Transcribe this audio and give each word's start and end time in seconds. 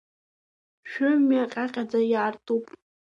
Шәымҩа 0.89 1.51
ҟьаҟьаӡа 1.51 1.99
иаартуп. 2.11 2.65